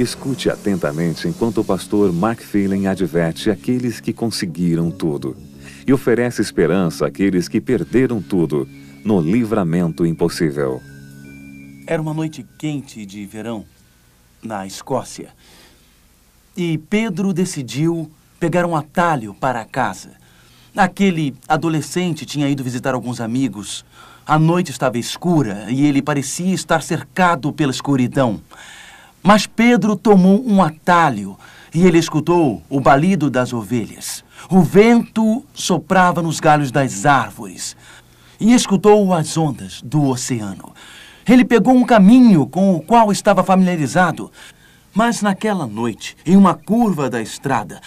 [0.00, 5.36] Escute atentamente enquanto o pastor Mark Phelan adverte aqueles que conseguiram tudo
[5.86, 8.66] e oferece esperança àqueles que perderam tudo
[9.04, 10.80] no livramento impossível.
[11.86, 13.66] Era uma noite quente de verão
[14.42, 15.34] na Escócia
[16.56, 20.12] e Pedro decidiu pegar um atalho para casa.
[20.74, 23.84] Aquele adolescente tinha ido visitar alguns amigos.
[24.26, 28.40] A noite estava escura e ele parecia estar cercado pela escuridão.
[29.22, 31.36] Mas Pedro tomou um atalho
[31.74, 34.24] e ele escutou o balido das ovelhas.
[34.50, 37.76] O vento soprava nos galhos das árvores
[38.40, 40.72] e escutou as ondas do oceano.
[41.28, 44.32] Ele pegou um caminho com o qual estava familiarizado.
[44.92, 47.80] Mas naquela noite, em uma curva da estrada,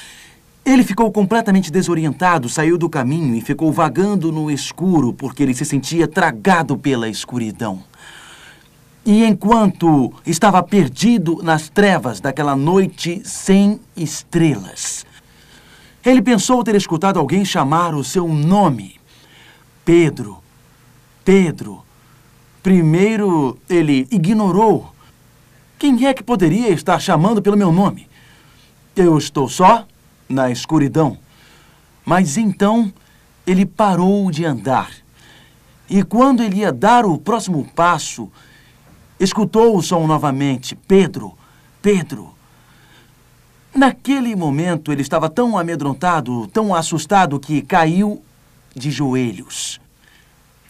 [0.64, 5.66] ele ficou completamente desorientado, saiu do caminho e ficou vagando no escuro porque ele se
[5.66, 7.84] sentia tragado pela escuridão.
[9.06, 15.06] E enquanto estava perdido nas trevas daquela noite sem estrelas,
[16.06, 19.00] ele pensou ter escutado alguém chamar o seu nome:
[19.84, 20.42] Pedro.
[21.26, 21.84] Pedro.
[22.62, 24.94] Primeiro, ele ignorou.
[25.78, 28.08] Quem é que poderia estar chamando pelo meu nome?
[28.96, 29.86] Eu estou só?
[30.34, 31.18] na escuridão.
[32.06, 32.92] Mas então
[33.46, 34.92] ele parou de andar.
[35.90, 38.32] E quando ele ia dar o próximo passo,
[39.20, 41.34] escutou o som novamente: Pedro,
[41.82, 42.34] Pedro.
[43.76, 48.24] Naquele momento ele estava tão amedrontado, tão assustado, que caiu
[48.76, 49.82] de joelhos.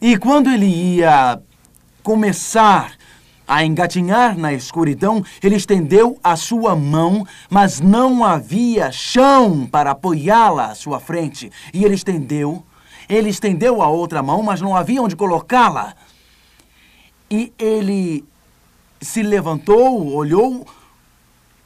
[0.00, 1.38] E quando ele ia
[2.02, 2.92] começar
[3.46, 10.66] a engatinhar na escuridão, ele estendeu a sua mão, mas não havia chão para apoiá-la
[10.70, 11.50] à sua frente.
[11.72, 12.64] E ele estendeu,
[13.08, 15.94] ele estendeu a outra mão, mas não havia onde colocá-la.
[17.30, 18.24] E ele
[19.04, 20.66] se levantou, olhou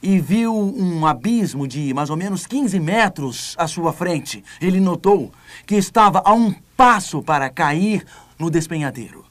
[0.03, 4.45] e viu um abismo de mais ou menos 15 metros à sua frente.
[4.61, 5.33] Ele notou
[5.67, 8.05] que estava a um passo para cair
[8.39, 9.25] no despenhadeiro.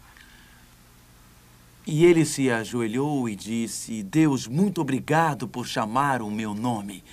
[1.86, 7.04] E ele se ajoelhou e disse: Deus, muito obrigado por chamar o meu nome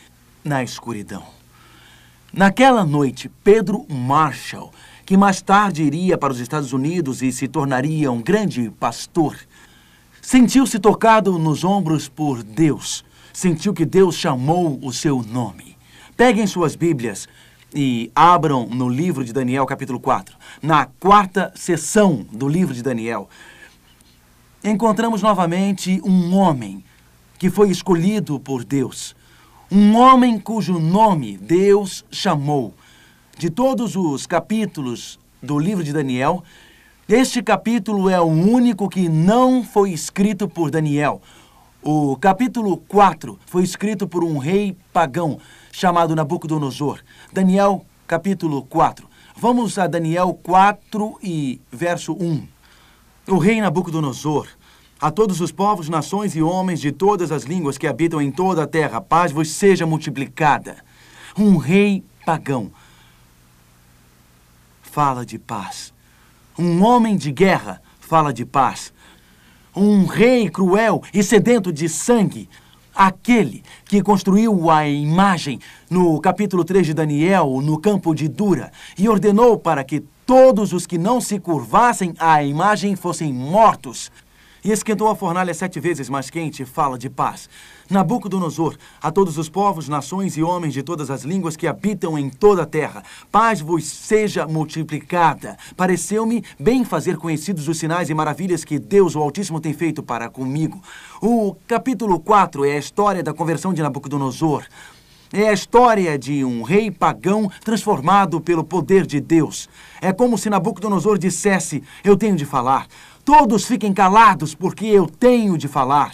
[0.43, 1.25] na escuridão.
[2.32, 4.72] Naquela noite, Pedro Marshall,
[5.06, 9.38] que mais tarde iria para os Estados Unidos e se tornaria um grande pastor,
[10.24, 13.04] sentiu-se tocado nos ombros por Deus.
[13.30, 15.76] Sentiu que Deus chamou o seu nome.
[16.16, 17.28] Peguem suas Bíblias
[17.74, 20.34] e abram no livro de Daniel, capítulo 4.
[20.62, 23.28] Na quarta sessão do livro de Daniel,
[24.64, 26.82] encontramos novamente um homem
[27.38, 29.14] que foi escolhido por Deus.
[29.70, 32.72] Um homem cujo nome Deus chamou.
[33.36, 36.42] De todos os capítulos do livro de Daniel,
[37.06, 41.20] este capítulo é o único que não foi escrito por Daniel.
[41.82, 45.38] O capítulo 4 foi escrito por um rei pagão
[45.70, 47.00] chamado Nabucodonosor.
[47.31, 49.06] Daniel, capítulo 4.
[49.37, 52.48] Vamos a Daniel 4 e verso 1.
[53.28, 54.48] O rei Nabucodonosor,
[54.98, 58.62] a todos os povos, nações e homens de todas as línguas que habitam em toda
[58.62, 60.82] a terra, paz vos seja multiplicada.
[61.37, 62.72] Um rei pagão
[64.82, 65.94] fala de paz.
[66.56, 68.92] Um homem de guerra fala de paz.
[69.75, 72.48] Um rei cruel e sedento de sangue
[72.94, 75.59] aquele que construiu a imagem
[75.91, 80.87] no capítulo 3 de Daniel, no campo de Dura, e ordenou para que todos os
[80.87, 84.12] que não se curvassem à imagem fossem mortos.
[84.64, 87.50] E esquentou a fornalha sete vezes mais quente e fala de paz.
[87.90, 92.31] Nabucodonosor, a todos os povos, nações e homens de todas as línguas que habitam em
[92.31, 95.58] toda a terra, paz vos seja multiplicada.
[95.76, 100.31] Pareceu-me bem fazer conhecidos os sinais e maravilhas que Deus, o Altíssimo, tem feito para
[100.31, 100.81] comigo.
[101.20, 104.64] O capítulo 4 é a história da conversão de Nabucodonosor.
[105.31, 109.69] É a história de um rei pagão transformado pelo poder de Deus.
[110.00, 112.87] É como se Nabucodonosor dissesse: Eu tenho de falar.
[113.25, 116.12] Todos fiquem calados, porque eu tenho de falar.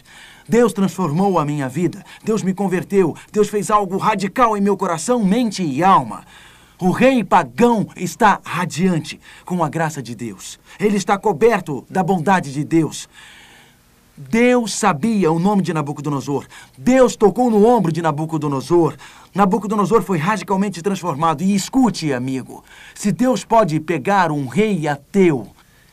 [0.48, 2.04] Deus transformou a minha vida.
[2.22, 3.16] Deus me converteu.
[3.32, 6.24] Deus fez algo radical em meu coração, mente e alma.
[6.78, 10.58] O rei pagão está radiante com a graça de Deus.
[10.78, 13.08] Ele está coberto da bondade de Deus.
[14.16, 16.46] Deus sabia o nome de Nabucodonosor.
[16.78, 18.94] Deus tocou no ombro de Nabucodonosor.
[19.34, 21.42] Nabucodonosor foi radicalmente transformado.
[21.42, 22.62] E escute, amigo:
[22.94, 25.48] se Deus pode pegar um rei ateu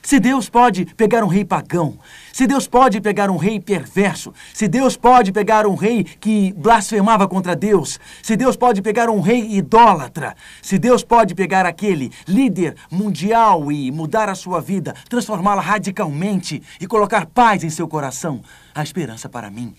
[0.07, 2.00] se Deus pode pegar um rei pagão,
[2.31, 7.27] se Deus pode pegar um rei perverso, se Deus pode pegar um rei que blasfemava
[7.27, 12.77] contra Deus, se Deus pode pegar um rei idólatra, se Deus pode pegar aquele líder
[12.89, 18.42] mundial e mudar a sua vida, transformá-la radicalmente e colocar paz em seu coração,
[18.74, 19.75] a esperança para mim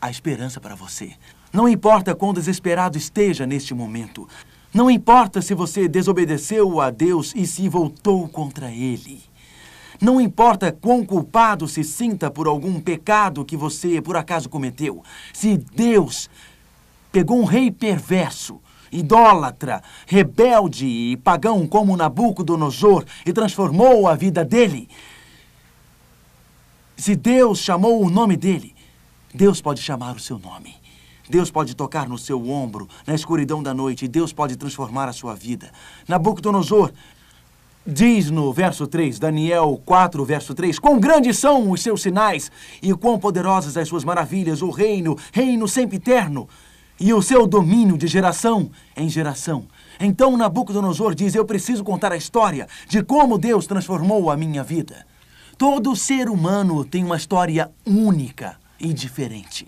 [0.00, 1.12] há esperança para você.
[1.52, 4.28] Não importa quão desesperado esteja neste momento.
[4.74, 9.22] Não importa se você desobedeceu a Deus e se voltou contra Ele.
[10.00, 15.02] Não importa quão culpado se sinta por algum pecado que você por acaso cometeu.
[15.32, 16.28] Se Deus
[17.12, 18.60] pegou um rei perverso,
[18.90, 24.88] idólatra, rebelde e pagão como Nabucodonosor e transformou a vida dele.
[26.96, 28.74] Se Deus chamou o nome dele,
[29.32, 30.76] Deus pode chamar o seu nome.
[31.28, 35.12] Deus pode tocar no seu ombro, na escuridão da noite, e Deus pode transformar a
[35.12, 35.72] sua vida.
[36.06, 36.92] Nabucodonosor
[37.86, 42.50] diz no verso 3, Daniel 4, verso 3, quão grandes são os seus sinais
[42.82, 46.48] e quão poderosas as suas maravilhas, o reino, reino sempre eterno,
[46.98, 49.66] e o seu domínio de geração em geração.
[49.98, 55.04] Então Nabucodonosor diz: Eu preciso contar a história de como Deus transformou a minha vida.
[55.58, 59.66] Todo ser humano tem uma história única e diferente.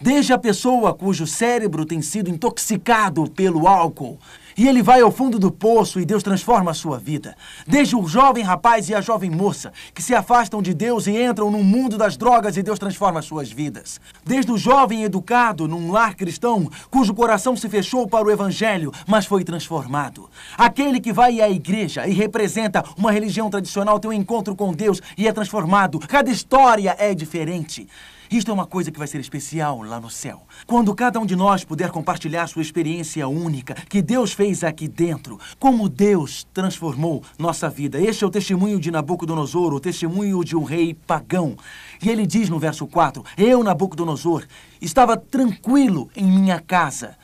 [0.00, 4.18] Desde a pessoa cujo cérebro tem sido intoxicado pelo álcool
[4.56, 7.36] e ele vai ao fundo do poço e Deus transforma a sua vida.
[7.66, 11.50] Desde o jovem rapaz e a jovem moça que se afastam de Deus e entram
[11.50, 14.00] no mundo das drogas e Deus transforma as suas vidas.
[14.24, 19.26] Desde o jovem educado num lar cristão cujo coração se fechou para o evangelho, mas
[19.26, 20.28] foi transformado.
[20.56, 25.00] Aquele que vai à igreja e representa uma religião tradicional tem um encontro com Deus
[25.16, 25.98] e é transformado.
[26.00, 27.88] Cada história é diferente.
[28.32, 30.46] Isto é uma coisa que vai ser especial lá no céu.
[30.66, 35.38] Quando cada um de nós puder compartilhar sua experiência única que Deus fez aqui dentro,
[35.58, 38.00] como Deus transformou nossa vida.
[38.00, 41.58] Este é o testemunho de Nabucodonosor, o testemunho de um rei pagão.
[42.02, 44.46] E ele diz no verso 4: Eu, Nabucodonosor,
[44.80, 47.18] estava tranquilo em minha casa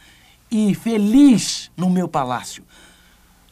[0.50, 2.62] e feliz no meu palácio.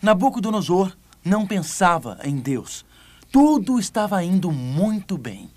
[0.02, 0.94] Nabucodonosor
[1.24, 2.84] não pensava em Deus.
[3.32, 5.48] Tudo estava indo muito bem.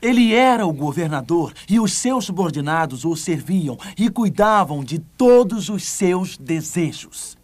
[0.00, 5.84] Ele era o governador e os seus subordinados o serviam e cuidavam de todos os
[5.84, 7.36] seus desejos.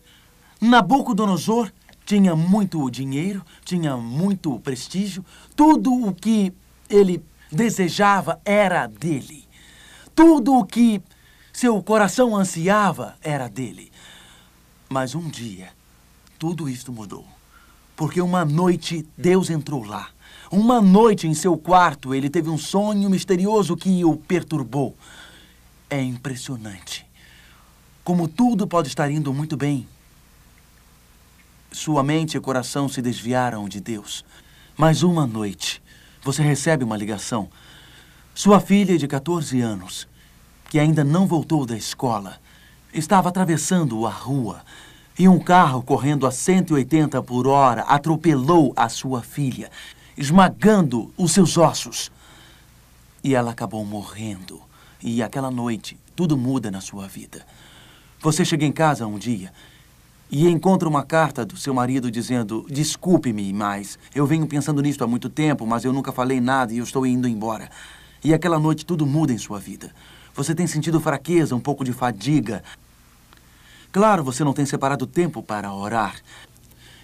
[0.61, 1.71] Nabucodonosor
[2.07, 5.25] tinha muito dinheiro, tinha muito prestígio,
[5.55, 6.53] tudo o que
[6.89, 7.23] ele
[7.53, 9.45] desejava era dele.
[10.15, 11.03] Tudo o que
[11.53, 13.93] seu coração ansiava era dele.
[14.89, 15.69] Mas um dia,
[16.39, 17.27] tudo isto mudou.
[17.95, 20.09] Porque uma noite Deus entrou lá
[20.51, 24.97] uma noite em seu quarto, ele teve um sonho misterioso que o perturbou.
[25.91, 27.07] É impressionante.
[28.05, 29.87] Como tudo pode estar indo muito bem.
[31.73, 34.25] Sua mente e coração se desviaram de Deus.
[34.77, 35.83] Mas uma noite,
[36.23, 37.49] você recebe uma ligação.
[38.35, 40.07] Sua filha de 14 anos,
[40.69, 42.39] que ainda não voltou da escola,
[42.93, 44.63] estava atravessando a rua
[45.19, 49.71] e um carro correndo a 180 por hora atropelou a sua filha
[50.17, 52.11] esmagando os seus ossos.
[53.23, 54.61] E ela acabou morrendo.
[55.03, 57.45] E aquela noite, tudo muda na sua vida.
[58.21, 59.53] Você chega em casa um dia
[60.31, 65.07] e encontra uma carta do seu marido dizendo: Desculpe-me, mas eu venho pensando nisto há
[65.07, 67.71] muito tempo, mas eu nunca falei nada e eu estou indo embora.
[68.25, 69.93] E aquela noite tudo muda em sua vida.
[70.35, 72.63] Você tem sentido fraqueza, um pouco de fadiga.
[73.93, 76.17] Claro, você não tem separado tempo para orar.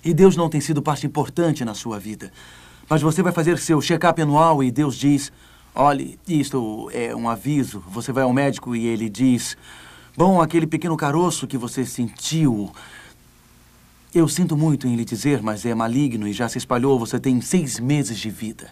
[0.05, 2.33] E Deus não tem sido parte importante na sua vida.
[2.89, 5.33] Mas você vai fazer seu check-up anual e Deus diz:
[5.75, 7.83] olhe, isto é um aviso.
[7.89, 9.57] Você vai ao médico e ele diz:
[10.17, 12.71] bom, aquele pequeno caroço que você sentiu.
[14.15, 16.99] Eu sinto muito em lhe dizer, mas é maligno e já se espalhou.
[16.99, 18.71] Você tem seis meses de vida.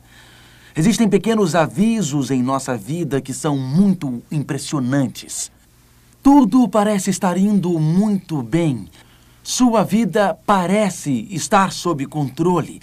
[0.76, 5.50] Existem pequenos avisos em nossa vida que são muito impressionantes.
[6.23, 8.87] Tudo parece estar indo muito bem.
[9.43, 12.81] Sua vida parece estar sob controle.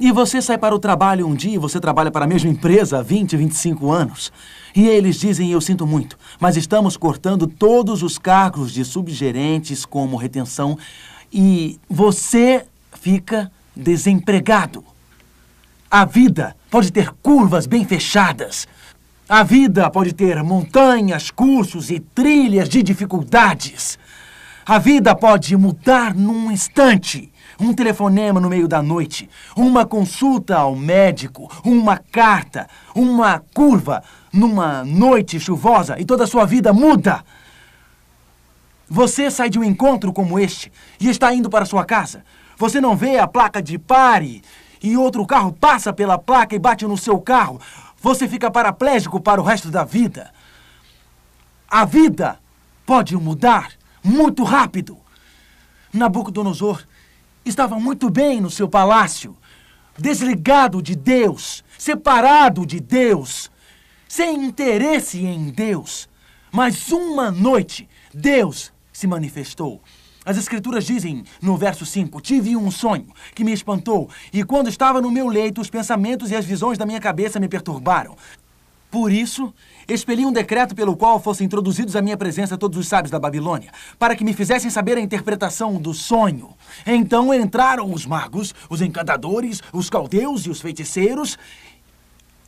[0.00, 3.02] E você sai para o trabalho um dia, você trabalha para a mesma empresa há
[3.02, 4.32] 20, 25 anos.
[4.74, 10.16] E eles dizem: Eu sinto muito, mas estamos cortando todos os cargos de subgerentes como
[10.16, 10.78] retenção
[11.32, 12.64] e você
[13.00, 14.84] fica desempregado.
[15.90, 18.68] A vida pode ter curvas bem fechadas.
[19.28, 23.98] A vida pode ter montanhas, cursos e trilhas de dificuldades.
[24.64, 30.76] A vida pode mudar num instante um telefonema no meio da noite, uma consulta ao
[30.76, 37.24] médico, uma carta, uma curva numa noite chuvosa e toda a sua vida muda.
[38.88, 42.24] Você sai de um encontro como este e está indo para sua casa.
[42.56, 44.42] Você não vê a placa de pare
[44.82, 47.60] e outro carro passa pela placa e bate no seu carro.
[48.00, 50.30] Você fica paraplégico para o resto da vida.
[51.68, 52.38] A vida
[52.86, 53.72] pode mudar
[54.02, 54.96] muito rápido.
[55.92, 56.82] Nabucodonosor
[57.48, 59.36] estava muito bem no seu palácio,
[59.98, 63.50] desligado de Deus, separado de Deus.
[64.08, 66.08] sem interesse em Deus.
[66.50, 69.82] Mas uma noite, Deus se manifestou.
[70.24, 75.00] As Escrituras dizem, no verso 5, tive um sonho que me espantou, e quando estava
[75.00, 78.16] no meu leito, os pensamentos e as visões da minha cabeça me perturbaram.
[78.90, 79.52] Por isso,
[79.88, 83.72] expeli um decreto pelo qual fossem introduzidos à minha presença todos os sábios da Babilônia,
[83.98, 86.50] para que me fizessem saber a interpretação do sonho.
[86.86, 91.38] Então entraram os magos, os encantadores, os caldeus e os feiticeiros,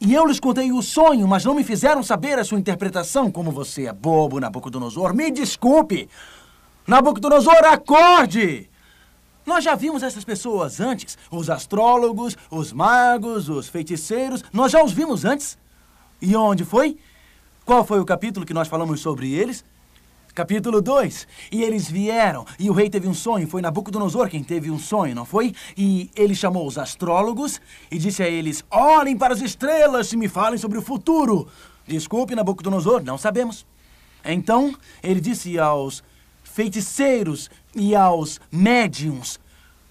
[0.03, 3.31] e eu lhes contei o sonho, mas não me fizeram saber a sua interpretação.
[3.31, 6.09] Como você é bobo, Nabucodonosor, me desculpe!
[6.87, 8.71] Nabucodonosor, acorde!
[9.45, 11.19] Nós já vimos essas pessoas antes.
[11.31, 14.43] Os astrólogos, os magos, os feiticeiros.
[14.51, 15.59] Nós já os vimos antes.
[16.23, 16.99] E onde foi?
[17.71, 19.65] Qual foi o capítulo que nós falamos sobre eles?
[20.35, 21.29] Capítulo 2.
[21.53, 23.47] E eles vieram, e o rei teve um sonho.
[23.47, 25.55] Foi Nabucodonosor quem teve um sonho, não foi?
[25.77, 30.27] E ele chamou os astrólogos e disse a eles: Olhem para as estrelas e me
[30.27, 31.47] falem sobre o futuro.
[31.87, 33.65] Desculpe, Nabucodonosor, não sabemos.
[34.25, 36.03] Então ele disse aos
[36.43, 39.39] feiticeiros e aos médiums: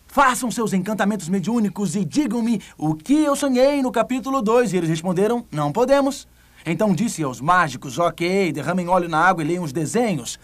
[0.06, 4.74] Façam seus encantamentos mediúnicos e digam-me o que eu sonhei no capítulo 2.
[4.74, 6.28] E eles responderam: Não podemos.
[6.66, 10.40] Então disse aos mágicos: Ok, derramem óleo na água e leiam os desenhos.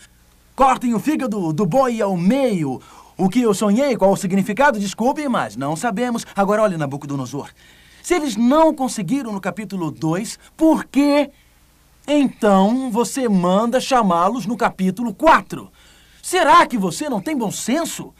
[0.56, 2.82] Cortem o fígado do boi ao meio.
[3.18, 6.26] O que eu sonhei, qual o significado, desculpe, mas não sabemos.
[6.36, 7.50] Agora olhe Nabucodonosor.
[8.04, 11.30] Se eles não conseguiram no capítulo 2, por que
[12.08, 15.72] então você manda chamá-los no capítulo 4?
[16.22, 18.14] Será que você não tem bom senso?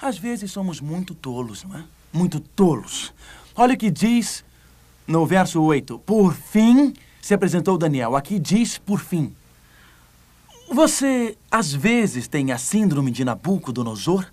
[0.00, 1.84] Às vezes somos muito tolos, não é?
[2.12, 3.12] Muito tolos.
[3.54, 4.44] Olha o que diz
[5.08, 5.98] no verso 8.
[6.00, 8.14] Por fim se apresentou Daniel.
[8.14, 9.34] Aqui diz por fim.
[10.70, 14.26] Você às vezes tem a síndrome de Nabucodonosor?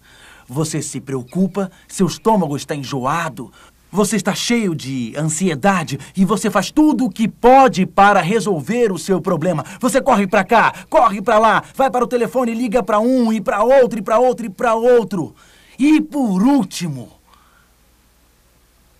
[0.48, 3.51] Você se preocupa, seu estômago está enjoado,
[3.91, 9.00] você está cheio de ansiedade e você faz tudo o que pode para resolver o
[9.00, 9.65] seu problema.
[9.79, 13.39] Você corre para cá, corre para lá, vai para o telefone, liga para um e
[13.39, 15.34] para outro e para outro e para outro.
[15.79, 17.12] E por último,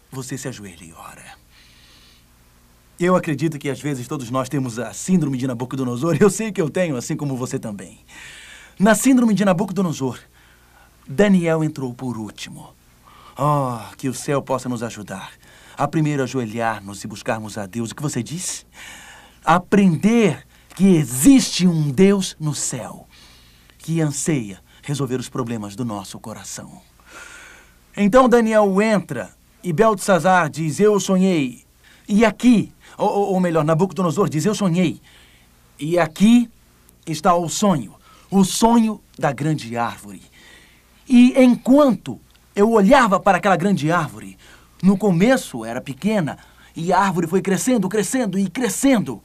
[0.10, 1.45] você se ajoelha e ora.
[3.00, 6.16] Eu acredito que às vezes todos nós temos a síndrome de Nabucodonosor.
[6.20, 8.00] Eu sei que eu tenho, assim como você também.
[8.80, 10.20] Na síndrome de Nabucodonosor,
[11.08, 12.74] Daniel entrou por último.
[13.38, 15.32] Oh, que o céu possa nos ajudar
[15.78, 17.92] a primeiro ajoelhar-nos e buscarmos a Deus.
[17.92, 18.66] O que você disse?
[19.44, 23.08] Aprender que existe um Deus no céu
[23.78, 26.82] que anseia resolver os problemas do nosso coração.
[27.96, 29.32] Então Daniel entra
[29.64, 31.66] e Beltesazar diz: Eu sonhei.
[32.08, 35.02] E aqui, ou, ou melhor, Nabucodonosor diz: Eu sonhei.
[35.80, 36.50] E aqui
[37.06, 37.96] está o sonho
[38.30, 40.22] o sonho da grande árvore.
[41.08, 42.20] E enquanto
[42.56, 44.38] eu olhava para aquela grande árvore,
[44.82, 46.38] no começo era pequena
[46.76, 49.22] e a árvore foi crescendo, crescendo e crescendo.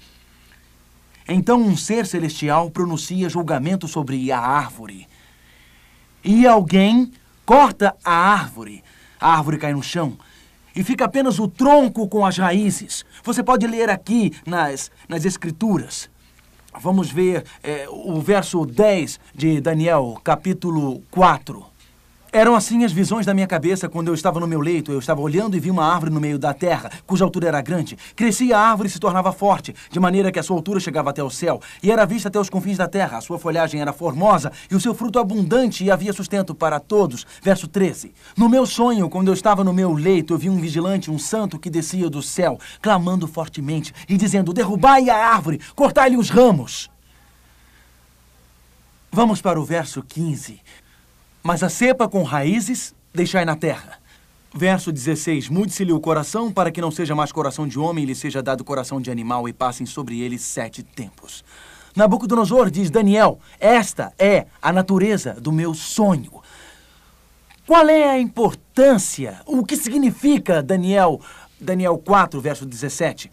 [1.29, 5.07] Então um ser celestial pronuncia julgamento sobre a árvore
[6.23, 7.12] e alguém
[7.47, 8.85] corta a árvore.
[9.19, 10.17] A árvore cai no chão
[10.81, 13.05] e fica apenas o tronco com as raízes.
[13.23, 16.09] Você pode ler aqui nas, nas Escrituras.
[16.81, 21.67] Vamos ver é, o verso 10 de Daniel, capítulo 4.
[22.33, 24.93] Eram assim as visões da minha cabeça quando eu estava no meu leito.
[24.93, 27.99] Eu estava olhando e vi uma árvore no meio da terra, cuja altura era grande.
[28.15, 31.25] Crescia a árvore e se tornava forte, de maneira que a sua altura chegava até
[31.25, 33.19] o céu, e era vista até os confins da terra.
[33.19, 37.27] A sua folhagem era formosa e o seu fruto abundante, e havia sustento para todos.
[37.43, 38.13] Verso 13.
[38.37, 41.59] No meu sonho, quando eu estava no meu leito, eu vi um vigilante, um santo,
[41.59, 46.89] que descia do céu, clamando fortemente e dizendo: Derrubai a árvore, cortai-lhe os ramos.
[49.13, 50.61] Vamos para o verso 15.
[51.43, 53.99] Mas a cepa com raízes deixai na terra.
[54.55, 58.15] Verso 16: Mude-se-lhe o coração, para que não seja mais coração de homem, e lhe
[58.15, 61.45] seja dado coração de animal, e passem sobre ele sete tempos.
[61.95, 66.43] Nabucodonosor diz: Daniel, esta é a natureza do meu sonho.
[67.67, 69.41] Qual é a importância?
[69.47, 71.21] O que significa Daniel,
[71.61, 73.31] Daniel 4, verso 17?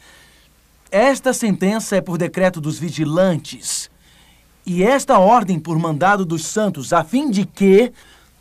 [0.91, 3.89] Esta sentença é por decreto dos vigilantes
[4.67, 7.89] e esta ordem por mandado dos santos, a fim de que.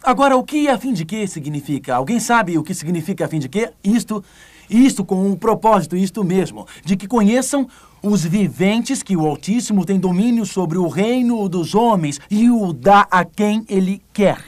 [0.02, 1.94] Agora, o que a fim de que significa?
[1.94, 3.70] Alguém sabe o que significa a fim de que?
[3.82, 4.24] Isto,
[4.68, 7.68] isto com um propósito, isto mesmo, de que conheçam
[8.02, 13.06] os viventes que o Altíssimo tem domínio sobre o reino dos homens e o dá
[13.08, 14.44] a quem ele quer.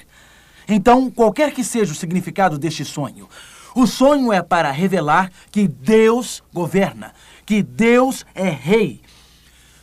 [0.68, 3.28] Então, qualquer que seja o significado deste sonho,
[3.73, 7.12] o sonho é para revelar que Deus governa,
[7.47, 9.00] que Deus é rei,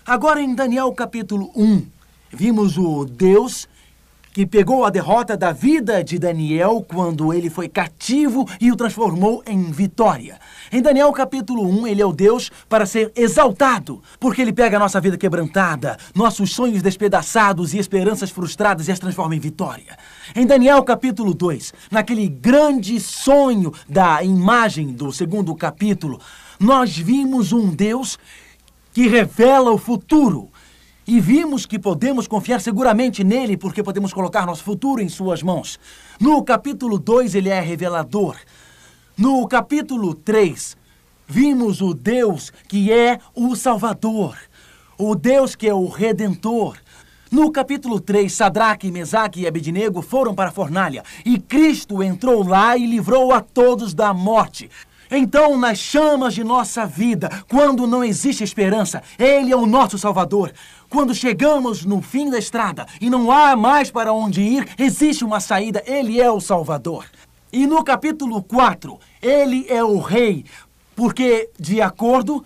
[0.08, 1.84] Agora, em Daniel capítulo 1,
[2.32, 3.68] vimos o Deus
[4.32, 9.42] que pegou a derrota da vida de Daniel quando ele foi cativo e o transformou
[9.48, 10.40] em vitória.
[10.72, 14.80] Em Daniel capítulo 1, ele é o Deus para ser exaltado, porque ele pega a
[14.80, 19.98] nossa vida quebrantada, nossos sonhos despedaçados e esperanças frustradas e as transforma em vitória.
[20.36, 26.22] Em Daniel capítulo 2, naquele grande sonho da imagem do segundo capítulo,
[26.60, 28.20] nós vimos um Deus
[28.96, 30.50] que revela o futuro
[31.06, 35.78] e vimos que podemos confiar seguramente nele porque podemos colocar nosso futuro em suas mãos.
[36.18, 38.38] No capítulo 2, ele é revelador.
[39.18, 40.78] No capítulo 3,
[41.28, 44.38] vimos o Deus que é o Salvador,
[44.98, 46.78] o Deus que é o Redentor.
[47.30, 52.78] No capítulo 3, Sadraque, Mesaque e Abednego foram para a fornalha e Cristo entrou lá
[52.78, 54.70] e livrou a todos da morte.
[55.18, 60.52] Então, nas chamas de nossa vida, quando não existe esperança, Ele é o nosso Salvador.
[60.90, 65.40] Quando chegamos no fim da estrada e não há mais para onde ir, existe uma
[65.40, 67.06] saída, Ele é o Salvador.
[67.52, 70.44] E no capítulo 4, Ele é o Rei,
[70.94, 72.44] porque, de acordo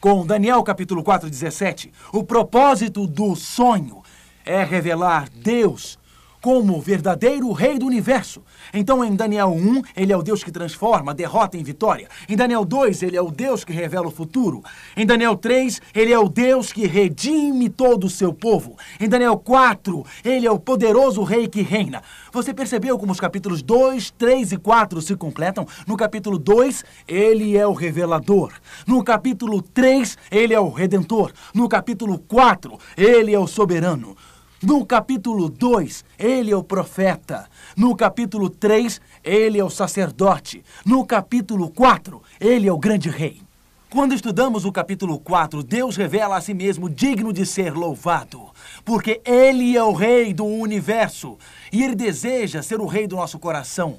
[0.00, 4.02] com Daniel capítulo 4, 17, o propósito do sonho
[4.44, 5.96] é revelar Deus
[6.42, 8.42] como verdadeiro rei do universo.
[8.74, 12.08] Então, em Daniel 1, ele é o Deus que transforma, derrota em vitória.
[12.28, 14.60] Em Daniel 2, ele é o Deus que revela o futuro.
[14.96, 18.76] Em Daniel 3, ele é o Deus que redime todo o seu povo.
[18.98, 22.02] Em Daniel 4, ele é o poderoso rei que reina.
[22.32, 25.64] Você percebeu como os capítulos 2, 3 e 4 se completam?
[25.86, 28.52] No capítulo 2, ele é o revelador.
[28.84, 31.30] No capítulo 3, ele é o redentor.
[31.54, 34.16] No capítulo 4, ele é o soberano.
[34.62, 37.48] No capítulo 2, ele é o profeta.
[37.76, 40.62] No capítulo 3, ele é o sacerdote.
[40.86, 43.42] No capítulo 4, ele é o grande rei.
[43.90, 48.50] Quando estudamos o capítulo 4, Deus revela a si mesmo digno de ser louvado,
[48.84, 51.36] porque ele é o rei do universo
[51.72, 53.98] e ele deseja ser o rei do nosso coração.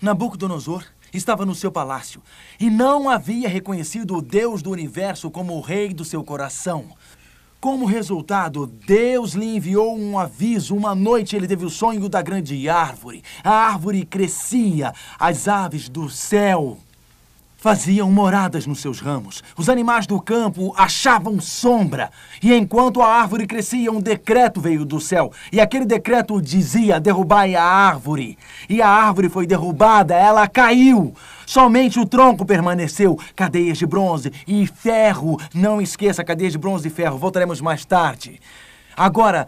[0.00, 2.22] Nabucodonosor estava no seu palácio
[2.60, 6.86] e não havia reconhecido o Deus do universo como o rei do seu coração.
[7.60, 10.76] Como resultado, Deus lhe enviou um aviso.
[10.76, 13.24] Uma noite ele teve o sonho da grande árvore.
[13.42, 16.78] A árvore crescia, as aves do céu
[17.58, 19.42] faziam moradas nos seus ramos.
[19.56, 22.10] Os animais do campo achavam sombra.
[22.42, 25.30] E enquanto a árvore crescia, um decreto veio do céu.
[25.52, 28.38] E aquele decreto dizia: derrubai a árvore.
[28.68, 31.12] E a árvore foi derrubada, ela caiu.
[31.44, 33.18] Somente o tronco permaneceu.
[33.34, 35.38] Cadeias de bronze e ferro.
[35.52, 37.18] Não esqueça, cadeias de bronze e ferro.
[37.18, 38.40] Voltaremos mais tarde.
[38.96, 39.46] Agora,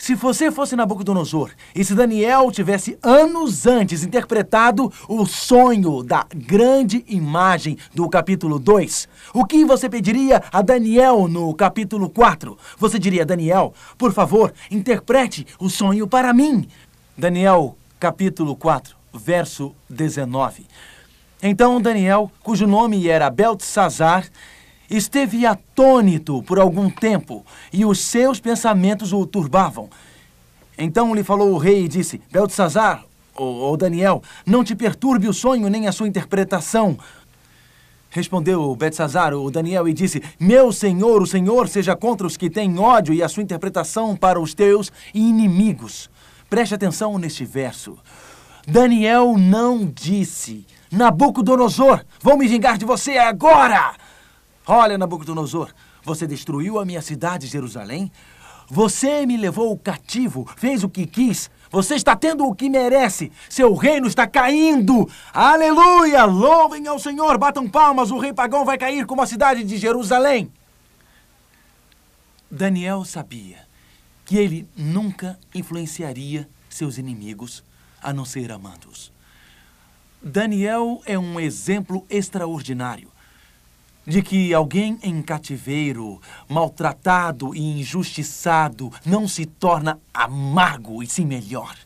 [0.00, 7.04] se você fosse Nabucodonosor e se Daniel tivesse anos antes interpretado o sonho da grande
[7.06, 12.56] imagem do capítulo 2, o que você pediria a Daniel no capítulo 4?
[12.78, 16.66] Você diria, Daniel, por favor, interprete o sonho para mim.
[17.14, 20.66] Daniel, capítulo 4, verso 19.
[21.42, 24.26] Então Daniel, cujo nome era Beltesazar,
[24.90, 29.88] Esteve atônito por algum tempo e os seus pensamentos o turbavam.
[30.76, 35.68] Então lhe falou o rei e disse: Beltesazar, ou Daniel, não te perturbe o sonho
[35.68, 36.98] nem a sua interpretação.
[38.10, 42.76] Respondeu Belsazar, o Daniel, e disse: Meu senhor, o senhor seja contra os que têm
[42.76, 46.10] ódio e a sua interpretação para os teus inimigos.
[46.48, 47.96] Preste atenção neste verso.
[48.66, 53.94] Daniel não disse: Nabucodonosor, vou me vingar de você agora!
[54.66, 58.10] Olha, Nabucodonosor, você destruiu a minha cidade, Jerusalém.
[58.68, 61.50] Você me levou cativo, fez o que quis.
[61.70, 63.32] Você está tendo o que merece.
[63.48, 65.08] Seu reino está caindo.
[65.32, 66.24] Aleluia!
[66.24, 68.10] Louvem ao Senhor, batam palmas.
[68.10, 70.52] O rei pagão vai cair como a cidade de Jerusalém.
[72.50, 73.58] Daniel sabia
[74.24, 77.64] que ele nunca influenciaria seus inimigos
[78.02, 79.12] a não ser amando-os.
[80.22, 83.10] Daniel é um exemplo extraordinário
[84.10, 91.76] de que alguém em cativeiro, maltratado e injustiçado, não se torna amargo e sim melhor.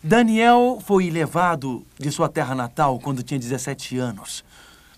[0.00, 4.44] Daniel foi levado de sua terra natal quando tinha 17 anos.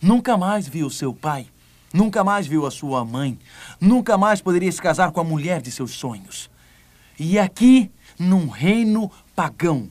[0.02, 1.46] Nunca mais viu seu pai,
[1.94, 3.38] nunca mais viu a sua mãe,
[3.80, 6.50] nunca mais poderia se casar com a mulher de seus sonhos.
[7.18, 9.88] E aqui, num reino pagão,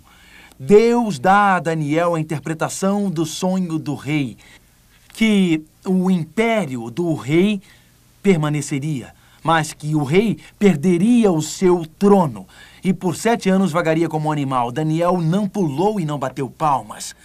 [0.59, 4.37] Deus dá a Daniel a interpretação do sonho do rei,
[5.13, 7.61] que o império do rei
[8.21, 9.13] permaneceria,
[9.43, 12.45] mas que o rei perderia o seu trono
[12.83, 14.71] e por sete anos vagaria como animal.
[14.71, 17.15] Daniel não pulou e não bateu palmas.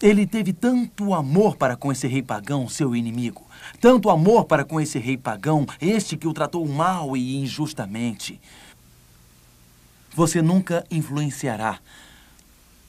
[0.00, 3.46] Ele teve tanto amor para com esse rei pagão, seu inimigo.
[3.80, 8.40] Tanto amor para com esse rei pagão, este que o tratou mal e injustamente.
[10.14, 11.78] Você nunca influenciará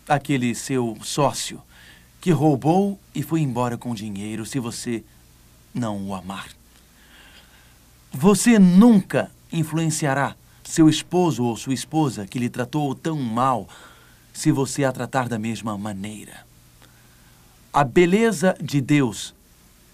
[0.08, 1.62] aquele seu sócio
[2.24, 5.04] que roubou e foi embora com dinheiro se você
[5.74, 6.48] não o amar.
[8.14, 10.34] Você nunca influenciará
[10.64, 13.68] seu esposo ou sua esposa que lhe tratou tão mal
[14.32, 16.46] se você a tratar da mesma maneira.
[17.74, 19.36] A beleza de Deus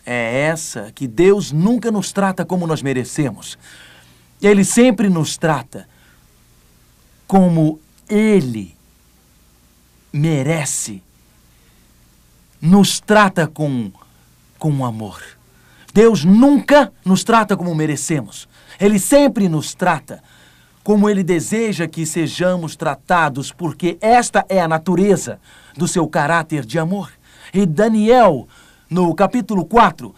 [0.05, 3.57] é essa que Deus nunca nos trata como nós merecemos.
[4.39, 5.89] Ele sempre nos trata
[7.25, 8.75] como Ele
[10.13, 11.01] merece.
[12.61, 13.91] Nos trata com,
[14.57, 15.21] com amor.
[15.93, 18.47] Deus nunca nos trata como merecemos.
[18.79, 20.21] Ele sempre nos trata
[20.83, 25.39] como Ele deseja que sejamos tratados, porque esta é a natureza
[25.75, 27.11] do seu caráter de amor.
[27.53, 28.47] E Daniel,
[28.89, 30.13] no capítulo 4,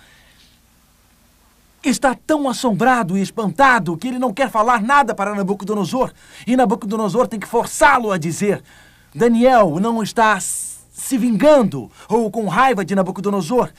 [1.84, 6.12] está tão assombrado e espantado que ele não quer falar nada para Nabucodonosor.
[6.46, 8.64] E Nabucodonosor tem que forçá-lo a dizer:
[9.14, 10.38] Daniel não está
[11.02, 13.72] se vingando ou com raiva de Nabucodonosor.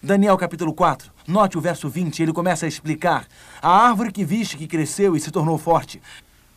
[0.00, 3.26] Daniel capítulo 4, note o verso 20, ele começa a explicar:
[3.60, 6.00] A árvore que viste que cresceu e se tornou forte,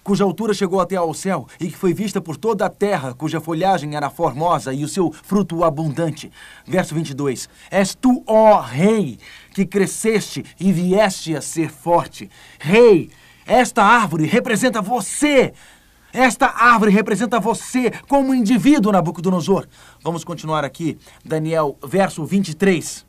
[0.03, 3.41] cuja altura chegou até ao céu e que foi vista por toda a terra, cuja
[3.41, 6.31] folhagem era formosa e o seu fruto abundante.
[6.65, 9.17] Verso 22: És tu, ó rei,
[9.51, 12.29] que cresceste e vieste a ser forte.
[12.59, 13.09] Rei,
[13.47, 15.53] esta árvore representa você.
[16.13, 19.65] Esta árvore representa você como indivíduo, Nabucodonosor.
[20.03, 20.97] Vamos continuar aqui.
[21.23, 23.05] Daniel, verso 23.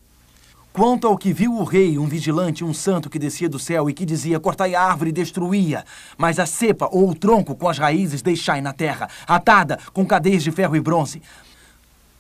[0.73, 3.93] Quanto ao que viu o rei, um vigilante, um santo que descia do céu e
[3.93, 5.85] que dizia: Cortai a árvore e destruía,
[6.17, 10.43] mas a cepa ou o tronco com as raízes deixai na terra, atada com cadeias
[10.43, 11.21] de ferro e bronze.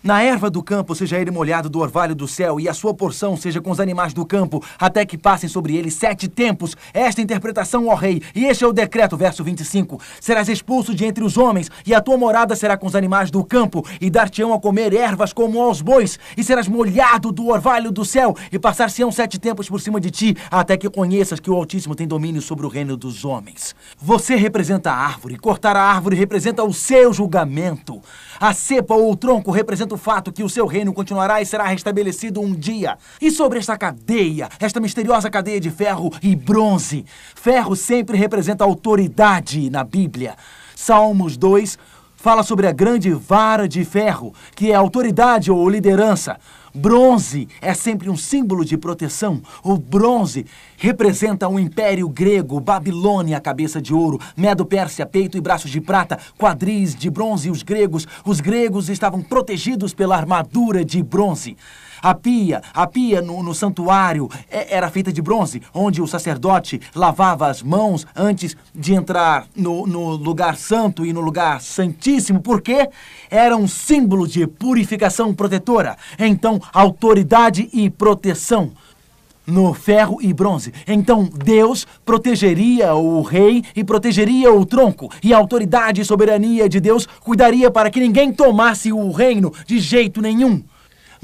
[0.02, 3.36] Na erva do campo seja ele molhado do orvalho do céu, e a sua porção
[3.36, 6.76] seja com os animais do campo, até que passem sobre ele sete tempos.
[6.92, 10.00] Esta é interpretação, ó rei, e este é o decreto, verso 25.
[10.20, 13.44] Serás expulso de entre os homens, e a tua morada será com os animais do
[13.44, 18.04] campo, e dar-te-ão a comer ervas como aos bois, e serás molhado do orvalho do
[18.04, 21.94] céu, e passar-se-ão sete tempos por cima de ti, até que conheças que o Altíssimo
[21.94, 23.72] tem domínio sobre o reino dos homens.
[24.00, 28.02] Você representa a árvore, cortar a árvore representa o seu julgamento.
[28.40, 31.64] A cepa ou o tronco representa o fato que o seu reino continuará e será
[31.64, 32.98] restabelecido um dia.
[33.20, 37.04] E sobre esta cadeia, esta misteriosa cadeia de ferro e bronze?
[37.34, 40.36] Ferro sempre representa autoridade na Bíblia.
[40.74, 41.78] Salmos 2
[42.22, 46.38] fala sobre a grande vara de ferro, que é autoridade ou liderança.
[46.74, 49.42] Bronze é sempre um símbolo de proteção.
[49.62, 50.46] O bronze
[50.78, 56.94] representa o império grego, Babilônia, cabeça de ouro, Medo-Pérsia, peito e braços de prata, quadris
[56.94, 57.50] de bronze.
[57.50, 61.56] Os gregos, os gregos estavam protegidos pela armadura de bronze.
[62.02, 66.80] A pia, a pia no, no santuário é, era feita de bronze, onde o sacerdote
[66.96, 72.88] lavava as mãos antes de entrar no, no lugar santo e no lugar santíssimo, porque
[73.30, 75.96] era um símbolo de purificação protetora.
[76.18, 78.72] Então, autoridade e proteção
[79.46, 80.72] no ferro e bronze.
[80.86, 86.80] Então Deus protegeria o rei e protegeria o tronco, e a autoridade e soberania de
[86.80, 90.62] Deus cuidaria para que ninguém tomasse o reino de jeito nenhum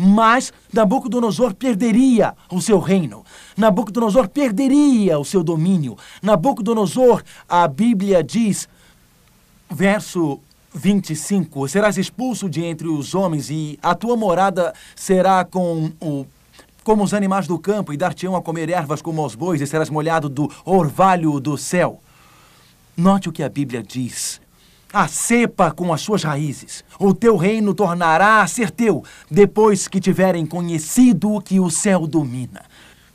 [0.00, 3.24] mas Nabucodonosor perderia o seu reino.
[3.56, 5.98] Nabucodonosor perderia o seu domínio.
[6.22, 8.68] Nabucodonosor, a Bíblia diz,
[9.68, 10.38] verso
[10.72, 16.24] 25: Serás expulso de entre os homens, e a tua morada será com o
[16.84, 19.90] como os animais do campo, e dar-te-ão a comer ervas como aos bois, e serás
[19.90, 22.00] molhado do orvalho do céu.
[22.96, 24.40] Note o que a Bíblia diz
[24.92, 26.84] a cepa com as suas raízes.
[26.98, 32.06] O teu reino tornará a ser teu, depois que tiverem conhecido o que o céu
[32.06, 32.64] domina.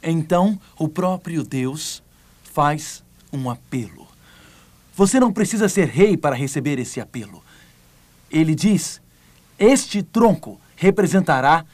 [0.01, 2.03] Então, o próprio Deus
[2.43, 4.07] faz um apelo.
[4.95, 7.43] Você não precisa ser rei para receber esse apelo.
[8.29, 9.01] Ele diz:
[9.57, 11.65] Este tronco representará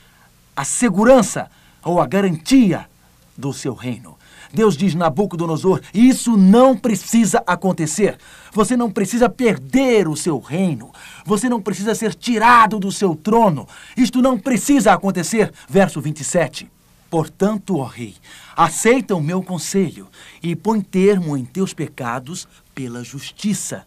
[0.56, 1.50] a segurança
[1.84, 2.90] ou a garantia
[3.38, 4.19] do seu reino.
[4.54, 8.18] Deus diz Nabucodonosor: Isso não precisa acontecer.
[8.52, 10.92] Você não precisa perder o seu reino.
[11.26, 13.68] Você não precisa ser tirado do seu trono.
[13.96, 15.52] Isto não precisa acontecer.
[15.68, 16.70] Verso 27.
[17.10, 18.16] Portanto, ó rei,
[18.56, 20.08] aceita o meu conselho
[20.44, 23.86] e põe termo em teus pecados pela justiça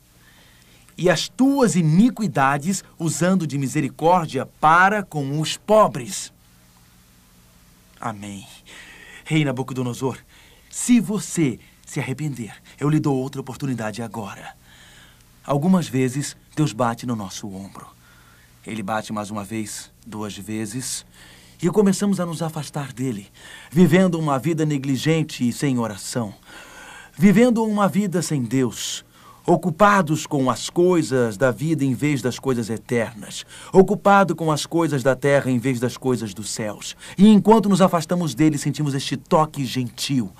[0.97, 6.33] e as tuas iniquidades usando de misericórdia para com os pobres.
[8.01, 8.47] Amém.
[9.25, 10.19] Rei Nabucodonosor,
[10.75, 14.57] se você se arrepender, eu lhe dou outra oportunidade agora.
[15.45, 17.87] Algumas vezes, Deus bate no nosso ombro.
[18.67, 21.05] Ele bate mais uma vez, duas vezes,
[21.63, 23.29] e começamos a nos afastar dele,
[23.71, 26.35] vivendo uma vida negligente e sem oração,
[27.19, 29.05] vivendo uma vida sem Deus,
[29.47, 35.03] ocupados com as coisas da vida em vez das coisas eternas, ocupado com as coisas
[35.03, 36.97] da terra em vez das coisas dos céus.
[37.19, 40.33] E enquanto nos afastamos dele, sentimos este toque gentil.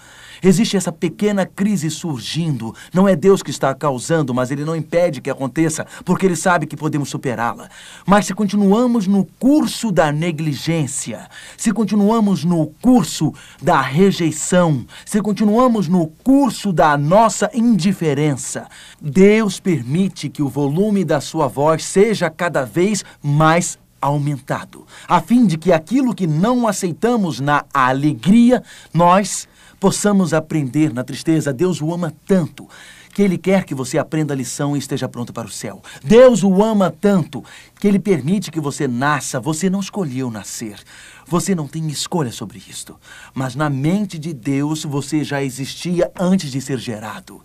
[0.43, 2.75] Existe essa pequena crise surgindo.
[2.93, 6.67] Não é Deus que está causando, mas ele não impede que aconteça, porque ele sabe
[6.67, 7.69] que podemos superá-la.
[8.05, 15.87] Mas se continuamos no curso da negligência, se continuamos no curso da rejeição, se continuamos
[15.87, 18.67] no curso da nossa indiferença,
[19.01, 25.47] Deus permite que o volume da sua voz seja cada vez mais aumentado, a fim
[25.47, 28.61] de que aquilo que não aceitamos na alegria,
[28.93, 29.47] nós
[29.83, 31.53] possamos aprender na tristeza.
[31.53, 32.69] Deus o ama tanto
[33.13, 35.83] que Ele quer que você aprenda a lição e esteja pronto para o céu.
[36.05, 37.43] Deus o ama tanto
[37.81, 39.41] que Ele permite que você nasça.
[39.41, 40.79] Você não escolheu nascer.
[41.27, 42.97] Você não tem escolha sobre isto.
[43.35, 47.43] Mas na mente de Deus você já existia antes de ser gerado.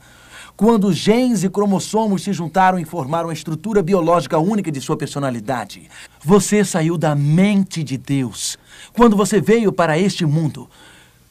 [0.56, 5.90] Quando genes e cromossomos se juntaram e formaram a estrutura biológica única de sua personalidade,
[6.24, 8.60] você saiu da mente de Deus.
[8.94, 10.70] Quando você veio para este mundo,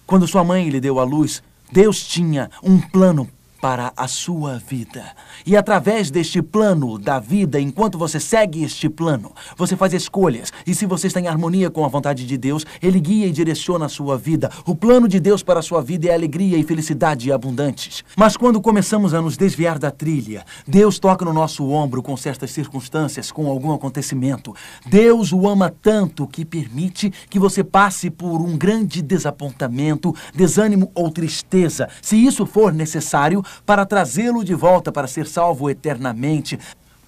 [0.07, 1.43] quando sua mãe lhe deu a luz,
[1.73, 3.29] Deus tinha um plano
[3.67, 5.03] para a sua vida.
[5.45, 10.53] E através deste plano da vida, enquanto você segue este plano, você faz escolhas.
[10.65, 13.87] E se você está em harmonia com a vontade de Deus, Ele guia e direciona
[13.87, 14.53] a sua vida.
[14.65, 18.05] O plano de Deus para a sua vida é alegria e felicidade abundantes.
[18.17, 22.53] Mas quando começamos a nos desviar da trilha, Deus toca no nosso ombro com certas
[22.53, 24.55] circunstâncias, com algum acontecimento.
[24.87, 31.11] Deus o ama tanto que permite que você passe por um grande desapontamento, desânimo ou
[31.11, 31.89] tristeza.
[32.01, 36.59] Se isso for necessário, para trazê-lo de volta para ser salvo eternamente,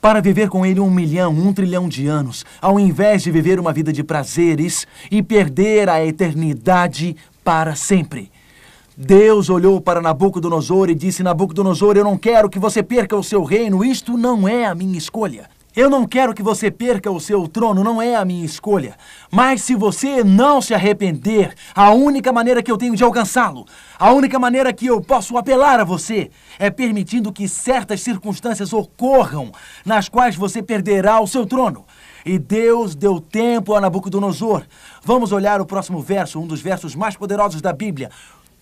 [0.01, 3.73] para viver com ele um milhão, um trilhão de anos, ao invés de viver uma
[3.73, 8.31] vida de prazeres e perder a eternidade para sempre.
[8.97, 13.45] Deus olhou para Nabucodonosor e disse: Nabucodonosor, eu não quero que você perca o seu
[13.45, 15.49] reino, isto não é a minha escolha.
[15.79, 18.97] Eu não quero que você perca o seu trono, não é a minha escolha.
[19.31, 23.65] Mas se você não se arrepender, a única maneira que eu tenho de alcançá-lo,
[23.97, 29.53] a única maneira que eu posso apelar a você, é permitindo que certas circunstâncias ocorram
[29.85, 31.85] nas quais você perderá o seu trono.
[32.27, 34.65] E Deus deu tempo a Nabucodonosor.
[35.05, 38.11] Vamos olhar o próximo verso, um dos versos mais poderosos da Bíblia.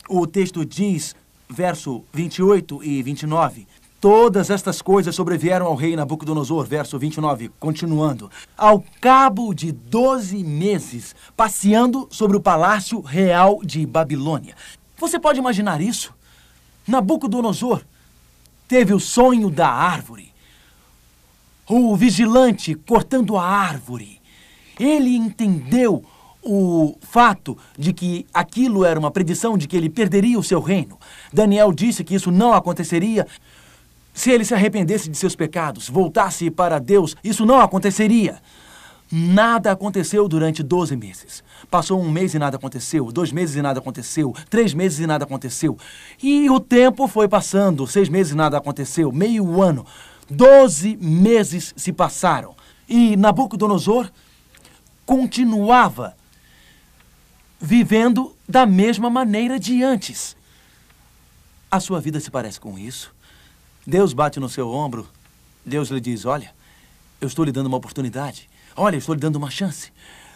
[0.07, 1.17] O texto diz,
[1.49, 3.67] verso 28 e 29.
[4.01, 8.31] Todas estas coisas sobrevieram ao rei Nabucodonosor, verso 29, continuando.
[8.57, 14.55] Ao cabo de doze meses, passeando sobre o palácio real de Babilônia.
[14.99, 16.15] Você pode imaginar isso?
[16.87, 17.83] Nabucodonosor
[18.69, 20.31] teve o sonho da árvore.
[21.67, 24.21] O vigilante cortando a árvore.
[24.79, 26.05] Ele entendeu
[26.43, 30.97] o fato de que aquilo era uma predição de que ele perderia o seu reino.
[31.33, 33.27] Daniel disse que isso não aconteceria.
[34.17, 38.41] Se ele se arrependesse de seus pecados, voltasse para Deus, isso não aconteceria.
[39.13, 41.45] Nada aconteceu durante 12 meses.
[41.71, 45.27] Passou um mês e nada aconteceu, dois meses e nada aconteceu, três meses e nada
[45.27, 45.77] aconteceu.
[46.23, 49.85] E o tempo foi passando, seis meses e nada aconteceu, meio ano.
[50.31, 52.57] Doze meses se passaram.
[52.89, 54.11] E Nabucodonosor
[55.05, 56.17] continuava
[57.61, 60.35] vivendo da mesma maneira de antes.
[61.71, 63.15] A sua vida se parece com isso?
[63.87, 65.07] Deus bate no seu ombro.
[65.65, 66.51] Deus lhe diz: Olha,
[67.21, 68.49] eu estou lhe dando uma oportunidade.
[68.75, 69.93] Olha, eu estou lhe dando uma chance.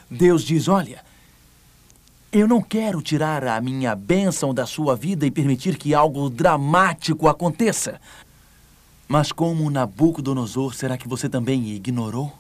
[0.09, 1.05] Deus diz: Olha,
[2.31, 7.27] eu não quero tirar a minha bênção da sua vida e permitir que algo dramático
[7.27, 8.01] aconteça.
[9.09, 12.33] Mas como Nabucodonosor, será que você também ignorou?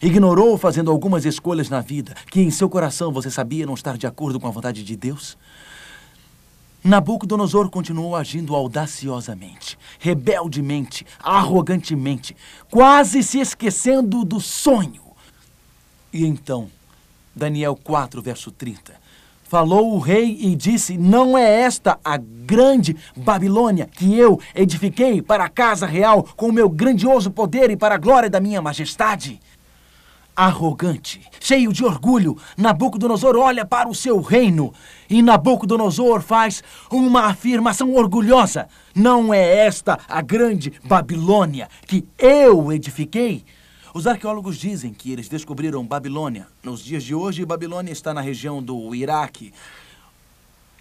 [0.00, 4.06] Ignorou fazendo algumas escolhas na vida que em seu coração você sabia não estar de
[4.06, 5.36] acordo com a vontade de Deus?
[6.84, 12.36] Nabucodonosor continuou agindo audaciosamente, rebeldemente, arrogantemente,
[12.68, 15.02] quase se esquecendo do sonho.
[16.12, 16.68] E então,
[17.34, 19.00] Daniel 4, verso 30.
[19.44, 25.44] Falou o rei e disse: Não é esta a grande Babilônia que eu edifiquei para
[25.44, 29.40] a casa real com o meu grandioso poder e para a glória da minha majestade?
[30.34, 34.72] Arrogante, cheio de orgulho, Nabucodonosor olha para o seu reino
[35.08, 43.44] e Nabucodonosor faz uma afirmação orgulhosa: Não é esta a grande Babilônia que eu edifiquei?
[43.94, 46.46] Os arqueólogos dizem que eles descobriram Babilônia.
[46.62, 49.52] Nos dias de hoje, Babilônia está na região do Iraque,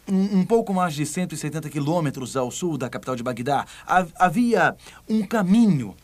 [0.07, 3.65] um, pouco mais de 170 quilômetros ao sul da capital de Bagdá.
[4.17, 4.75] Havia
[5.09, 5.95] um caminho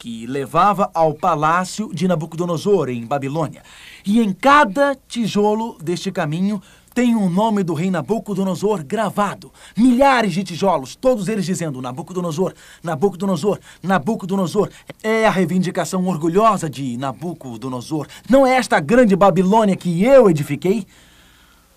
[0.00, 3.62] que levava ao palácio de Nabucodonosor, em Babilônia.
[4.04, 6.60] E em cada tijolo deste caminho
[6.94, 9.52] tem o nome do rei Nabucodonosor gravado.
[9.76, 14.70] Milhares de tijolos, todos eles dizendo Nabucodonosor, Nabucodonosor, Nabucodonosor.
[15.02, 18.06] É a reivindicação orgulhosa de Nabucodonosor.
[18.26, 20.86] Não é esta grande Babilônia que eu edifiquei?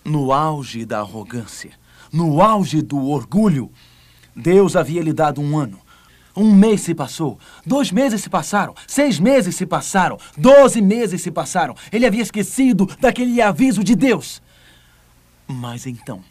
[0.05, 1.71] No auge da arrogância,
[2.09, 3.69] no auge do orgulho,
[4.33, 5.82] Deus havia lhe dado um ano.
[6.35, 11.29] Um mês se passou, dois meses se passaram, seis meses se passaram, doze meses se
[11.29, 11.75] passaram.
[11.91, 14.41] Ele havia esquecido daquele aviso de Deus.
[15.47, 16.21] Mas então,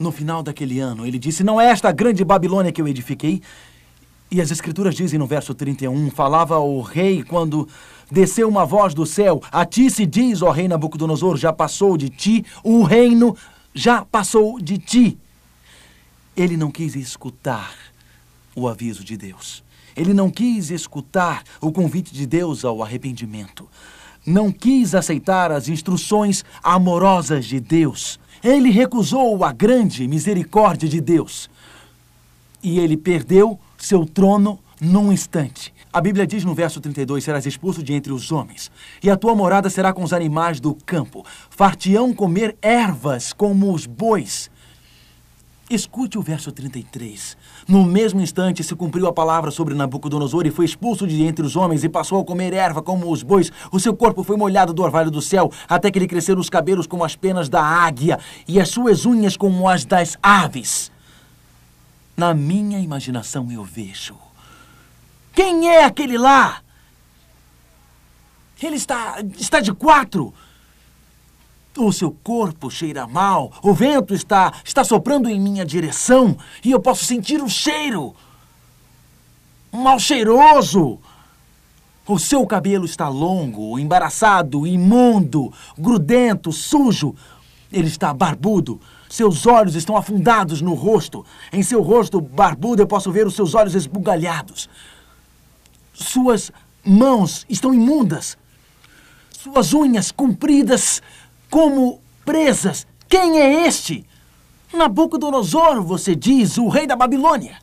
[0.00, 3.42] no final daquele ano, ele disse: Não é esta grande Babilônia que eu edifiquei?
[4.30, 7.68] E as Escrituras dizem no verso 31, falava o rei quando
[8.10, 12.08] desceu uma voz do céu: A ti se diz, ó rei Nabucodonosor, já passou de
[12.08, 13.36] ti, o reino
[13.74, 15.18] já passou de ti.
[16.34, 17.85] Ele não quis escutar
[18.56, 19.62] o aviso de Deus.
[19.94, 23.68] Ele não quis escutar o convite de Deus ao arrependimento.
[24.26, 28.18] Não quis aceitar as instruções amorosas de Deus.
[28.42, 31.48] Ele recusou a grande misericórdia de Deus.
[32.62, 35.72] E ele perdeu seu trono num instante.
[35.92, 38.70] A Bíblia diz no verso 32: Serás expulso de entre os homens,
[39.02, 41.24] e a tua morada será com os animais do campo.
[41.48, 44.50] Fartião comer ervas como os bois.
[45.68, 47.36] Escute o verso 33.
[47.66, 51.56] No mesmo instante se cumpriu a palavra sobre Nabucodonosor e foi expulso de entre os
[51.56, 53.50] homens e passou a comer erva como os bois.
[53.72, 56.86] O seu corpo foi molhado do orvalho do céu, até que lhe cresceram os cabelos
[56.86, 60.92] como as penas da águia e as suas unhas como as das aves.
[62.16, 64.14] Na minha imaginação eu vejo.
[65.34, 66.62] Quem é aquele lá?
[68.62, 70.32] Ele está, está de quatro.
[71.76, 76.80] O seu corpo cheira mal, o vento está, está soprando em minha direção e eu
[76.80, 78.14] posso sentir o cheiro.
[79.70, 80.98] Mal cheiroso.
[82.06, 87.14] O seu cabelo está longo, embaraçado, imundo, grudento, sujo.
[87.70, 88.80] Ele está barbudo.
[89.08, 91.26] Seus olhos estão afundados no rosto.
[91.52, 94.70] Em seu rosto barbudo eu posso ver os seus olhos esbugalhados.
[95.92, 96.52] Suas
[96.84, 98.38] mãos estão imundas.
[99.30, 101.02] Suas unhas compridas
[101.50, 102.86] como presas.
[103.08, 104.04] Quem é este?
[104.72, 107.56] Nabucodonosor, você diz, o rei da Babilônia.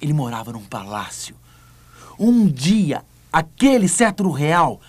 [0.00, 1.36] Ele morava num palácio.
[2.18, 4.80] Um dia, aquele cetro real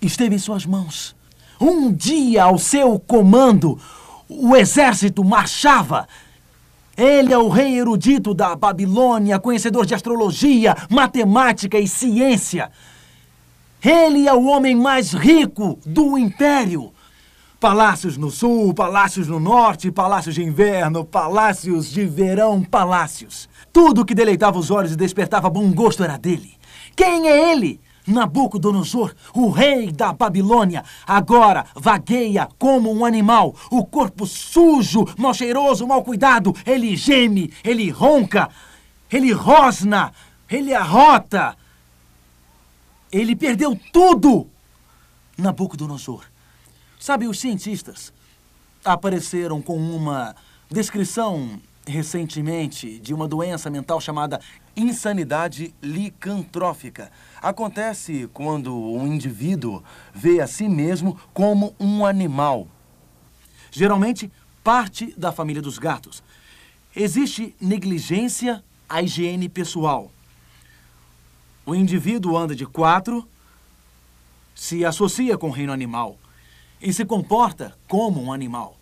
[0.00, 1.14] esteve em suas mãos.
[1.60, 3.78] Um dia, ao seu comando,
[4.28, 6.08] o exército marchava.
[6.96, 12.70] Ele é o rei erudito da Babilônia, conhecedor de astrologia, matemática e ciência.
[13.84, 16.92] Ele é o homem mais rico do império.
[17.60, 23.48] Palácios no sul, palácios no norte, palácios de inverno, palácios de verão, palácios.
[23.72, 26.54] Tudo que deleitava os olhos e despertava bom gosto era dele.
[26.94, 27.80] Quem é ele?
[28.06, 35.86] Nabucodonosor, o rei da Babilônia, agora vagueia como um animal, o corpo sujo, mal cheiroso,
[35.86, 36.54] mal cuidado.
[36.64, 38.48] Ele geme, ele ronca,
[39.10, 40.12] ele rosna,
[40.48, 41.56] ele arrota.
[43.16, 44.46] Ele perdeu tudo!
[45.38, 46.26] Nabucodonosor.
[47.00, 48.12] Sabe, os cientistas
[48.84, 50.36] apareceram com uma
[50.70, 54.38] descrição recentemente de uma doença mental chamada
[54.76, 57.10] insanidade licantrófica.
[57.40, 62.68] Acontece quando um indivíduo vê a si mesmo como um animal.
[63.70, 64.30] Geralmente,
[64.62, 66.22] parte da família dos gatos.
[66.94, 70.10] Existe negligência à higiene pessoal.
[71.66, 73.26] O indivíduo anda de quatro,
[74.54, 76.16] se associa com o reino animal
[76.80, 78.76] e se comporta como um animal.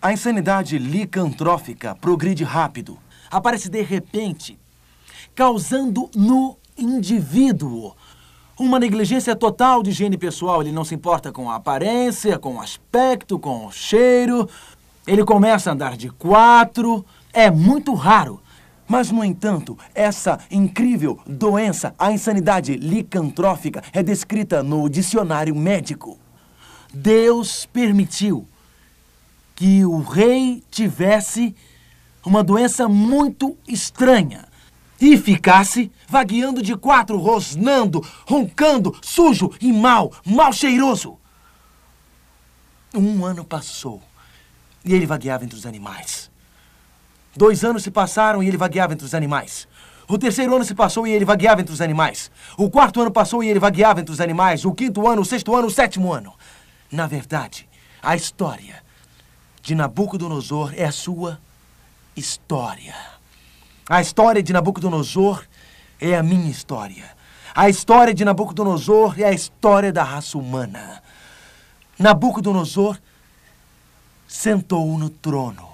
[0.00, 2.98] A insanidade licantrófica progride rápido,
[3.30, 4.58] aparece de repente,
[5.34, 7.96] causando no indivíduo
[8.58, 10.60] uma negligência total de higiene pessoal.
[10.60, 14.46] Ele não se importa com a aparência, com o aspecto, com o cheiro.
[15.06, 17.06] Ele começa a andar de quatro.
[17.32, 18.41] É muito raro
[18.92, 26.18] mas, no entanto, essa incrível doença, a insanidade licantrófica, é descrita no dicionário médico.
[26.92, 28.46] Deus permitiu
[29.54, 31.56] que o rei tivesse
[32.22, 34.44] uma doença muito estranha
[35.00, 41.16] e ficasse vagueando de quatro, rosnando, roncando, sujo e mal, mal cheiroso.
[42.94, 44.02] Um ano passou
[44.84, 46.30] e ele vagueava entre os animais.
[47.36, 49.66] Dois anos se passaram e ele vagueava entre os animais.
[50.08, 52.30] O terceiro ano se passou e ele vagueava entre os animais.
[52.56, 54.64] O quarto ano passou e ele vagueava entre os animais.
[54.64, 56.34] O quinto ano, o sexto ano, o sétimo ano.
[56.90, 57.68] Na verdade,
[58.02, 58.82] a história
[59.62, 61.38] de Nabucodonosor é a sua
[62.14, 62.94] história.
[63.88, 65.44] A história de Nabucodonosor
[66.00, 67.04] é a minha história.
[67.54, 71.02] A história de Nabucodonosor é a história da raça humana.
[71.98, 72.98] Nabucodonosor
[74.26, 75.71] sentou no trono.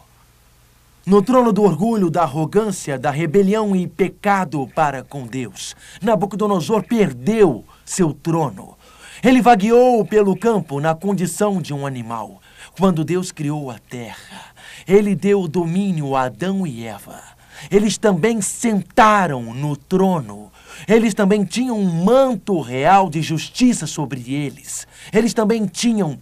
[1.09, 5.74] No trono do orgulho, da arrogância, da rebelião e pecado para com Deus.
[6.02, 8.76] Nabucodonosor perdeu seu trono.
[9.24, 12.42] Ele vagueou pelo campo na condição de um animal.
[12.78, 14.52] Quando Deus criou a terra,
[14.86, 17.22] ele deu o domínio a Adão e Eva.
[17.70, 20.52] Eles também sentaram no trono.
[20.86, 24.86] Eles também tinham um manto real de justiça sobre eles.
[25.11, 26.18] Eles também tinham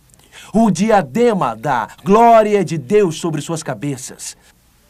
[0.52, 4.36] o diadema da glória de Deus sobre suas cabeças.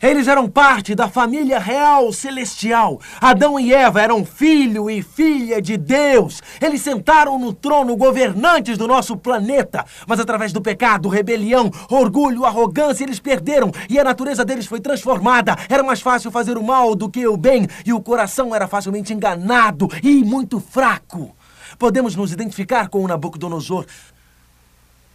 [0.06, 3.00] Eles eram parte da família real celestial.
[3.20, 6.40] Adão e Eva eram filho e filha de Deus.
[6.62, 9.84] Eles sentaram no trono governantes do nosso planeta.
[10.06, 15.56] Mas através do pecado, rebelião, orgulho, arrogância, eles perderam e a natureza deles foi transformada.
[15.68, 19.12] Era mais fácil fazer o mal do que o bem e o coração era facilmente
[19.12, 21.34] enganado e muito fraco.
[21.80, 23.86] Podemos nos identificar com o Nabucodonosor.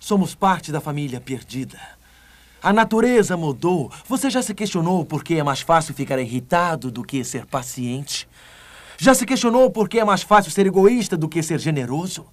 [0.02, 1.80] Somos parte da família perdida.
[2.64, 3.92] A natureza mudou.
[4.08, 8.30] Você já se questionou por que é mais fácil ficar irritado do que ser paciente?
[9.00, 12.24] Já se questionou por que é mais fácil ser egoísta do que ser generoso?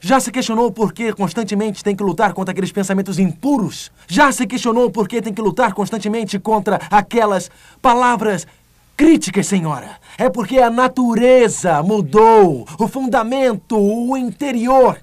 [0.00, 3.90] Já se questionou por que constantemente tem que lutar contra aqueles pensamentos impuros?
[4.06, 7.50] Já se questionou por que tem que lutar constantemente contra aquelas
[7.80, 8.46] palavras
[8.94, 9.96] críticas, senhora?
[10.18, 15.00] É porque a natureza mudou, o fundamento, o interior.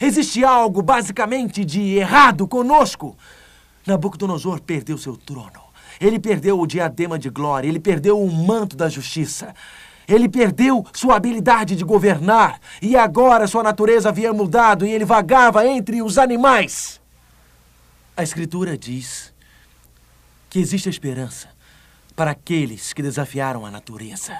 [0.00, 3.16] Existe algo basicamente de errado conosco.
[3.90, 5.60] Nabucodonosor perdeu seu trono.
[6.00, 9.54] Ele perdeu o diadema de glória, ele perdeu o manto da justiça.
[10.08, 15.66] Ele perdeu sua habilidade de governar e agora sua natureza havia mudado e ele vagava
[15.66, 17.00] entre os animais.
[18.16, 19.32] A Escritura diz
[20.48, 21.48] que existe esperança
[22.16, 24.36] para aqueles que desafiaram a natureza.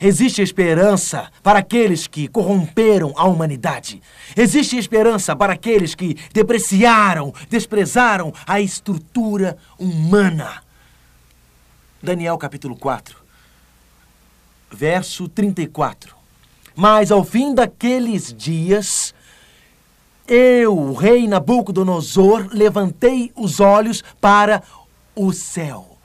[0.00, 4.00] Existe esperança para aqueles que corromperam a humanidade.
[4.36, 10.62] Existe esperança para aqueles que depreciaram, desprezaram a estrutura humana.
[12.00, 13.16] Daniel capítulo 4,
[14.70, 16.14] verso 34.
[16.76, 19.12] Mas ao fim daqueles dias,
[20.28, 24.62] eu, o rei Nabucodonosor, levantei os olhos para
[25.16, 25.97] o céu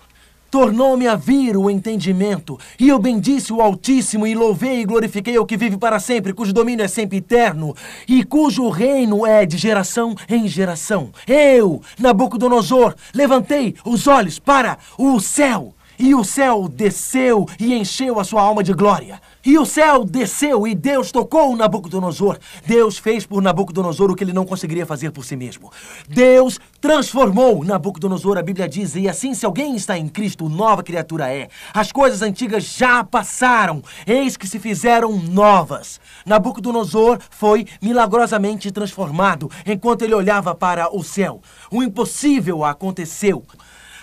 [0.54, 2.60] tornou-me a vir o entendimento.
[2.80, 6.54] E eu bendisse o Altíssimo e louvei e glorifiquei o que vive para sempre, cujo
[6.54, 7.76] domínio é sempre eterno
[8.08, 11.10] e cujo reino é de geração em geração.
[11.26, 15.74] Eu, Nabucodonosor, levantei os olhos para o céu
[16.04, 19.22] e o céu desceu e encheu a sua alma de glória.
[19.45, 22.38] E o céu desceu e Deus tocou Nabucodonosor.
[22.66, 25.72] Deus fez por Nabucodonosor o que ele não conseguiria fazer por si mesmo.
[26.10, 31.34] Deus transformou Nabucodonosor, a Bíblia diz, e assim se alguém está em Cristo, nova criatura
[31.34, 31.47] é.
[31.74, 36.01] As coisas antigas já passaram, eis que se fizeram novas.
[36.26, 41.41] Nabucodonosor foi milagrosamente transformado enquanto ele olhava para o céu.
[41.72, 43.45] O impossível aconteceu.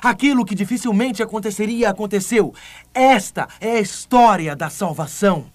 [0.02, 2.54] Aquilo que dificilmente aconteceria aconteceu.
[2.94, 5.50] Esta é a história da salvação.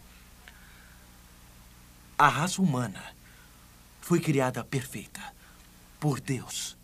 [2.18, 3.02] A raça humana
[4.02, 5.22] foi criada perfeita
[6.00, 6.78] por Deus.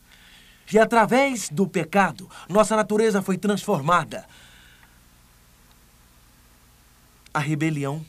[0.73, 4.25] E através do pecado, nossa natureza foi transformada.
[7.33, 8.03] A rebelião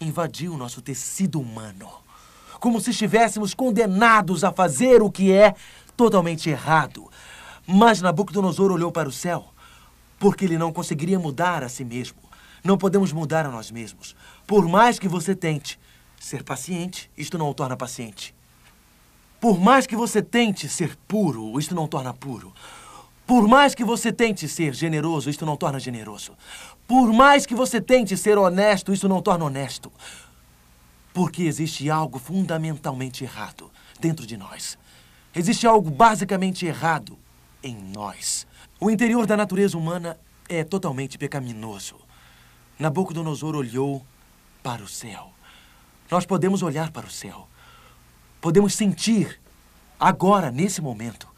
[0.00, 1.90] invadiu nosso tecido humano,
[2.60, 5.54] como se estivéssemos condenados a fazer o que é
[5.96, 7.10] totalmente errado.
[7.66, 9.46] Mas Nabucodonosor olhou para o céu,
[10.18, 12.18] porque ele não conseguiria mudar a si mesmo.
[12.62, 14.14] Não podemos mudar a nós mesmos.
[14.46, 15.78] Por mais que você tente
[16.18, 18.34] ser paciente, isto não o torna paciente.
[19.40, 22.52] Por mais que você tente ser puro, isto não o torna puro.
[23.26, 26.32] Por mais que você tente ser generoso, isto não torna generoso.
[26.86, 29.90] Por mais que você tente ser honesto, isso não torna honesto.
[31.12, 34.78] Porque existe algo fundamentalmente errado dentro de nós.
[35.34, 37.18] Existe algo basicamente errado
[37.64, 38.46] em nós.
[38.78, 41.96] O interior da natureza humana é totalmente pecaminoso.
[42.78, 44.04] Nabucodonosor olhou
[44.62, 45.32] para o céu.
[46.10, 47.48] Nós podemos olhar para o céu.
[48.40, 49.40] Podemos sentir,
[49.98, 51.28] agora, nesse momento,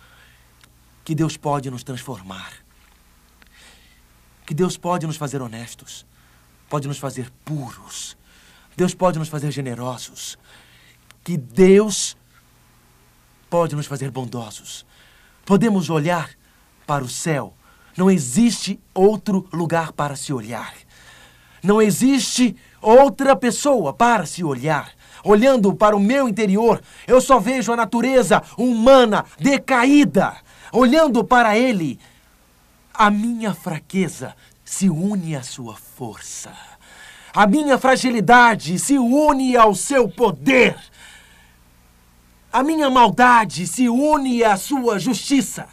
[1.04, 2.52] que Deus pode nos transformar.
[4.44, 6.06] Que Deus pode nos fazer honestos.
[6.68, 8.16] Pode nos fazer puros.
[8.76, 10.38] Deus pode nos fazer generosos.
[11.22, 12.16] Que Deus
[13.50, 14.85] pode nos fazer bondosos.
[15.46, 16.28] Podemos olhar
[16.84, 17.54] para o céu.
[17.96, 20.74] Não existe outro lugar para se olhar.
[21.62, 24.90] Não existe outra pessoa para se olhar.
[25.24, 30.36] Olhando para o meu interior, eu só vejo a natureza humana decaída.
[30.72, 31.98] Olhando para ele,
[32.92, 34.34] a minha fraqueza
[34.64, 36.52] se une à sua força.
[37.32, 40.76] A minha fragilidade se une ao seu poder.
[42.56, 45.68] A minha maldade se une à sua justiça.